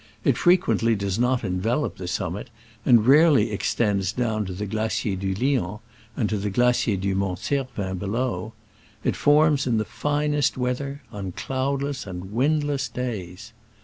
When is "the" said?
1.97-2.07, 4.53-4.65, 6.39-6.49, 9.77-9.85